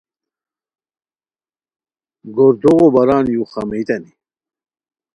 گوردوغو 2.35 2.87
باران 2.95 3.25
یوخا 3.35 3.61
میئتانی 3.69 4.13